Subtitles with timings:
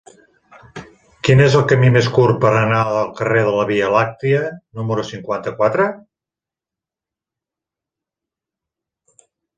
[1.27, 4.41] Quin és el camí més curt per anar al carrer de la Via Làctia
[4.79, 5.85] número cinquanta-quatre?